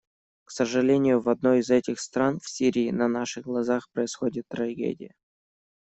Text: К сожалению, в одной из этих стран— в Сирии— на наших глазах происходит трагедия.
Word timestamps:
К 0.45 0.49
сожалению, 0.51 1.21
в 1.21 1.29
одной 1.29 1.59
из 1.59 1.69
этих 1.69 1.99
стран— 1.99 2.39
в 2.41 2.49
Сирии— 2.49 2.89
на 2.89 3.07
наших 3.07 3.43
глазах 3.45 3.87
происходит 3.91 4.45
трагедия. 4.47 5.13